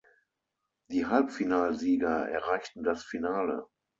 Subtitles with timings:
[0.89, 3.67] Die Halbfinalsieger erreichten das Finale.